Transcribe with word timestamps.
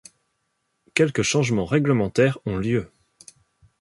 Quelques 0.95 1.21
changements 1.21 1.63
réglementaires 1.67 2.39
ont 2.47 2.57
lieu. 2.57 2.89